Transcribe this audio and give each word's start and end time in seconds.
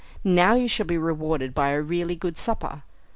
Now 0.23 0.55
you 0.55 0.67
shall 0.67 0.87
be 0.87 0.97
rewarded 0.97 1.53
by 1.53 1.69
a 1.69 1.79
really 1.79 2.15
good 2.15 2.35
supper." 2.35 2.81